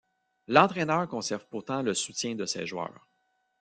L'entraîneur 0.47 1.07
conserve 1.07 1.45
pourtant 1.47 1.83
le 1.83 1.93
soutien 1.93 2.33
de 2.33 2.47
ses 2.47 2.65
joueurs. 2.65 3.07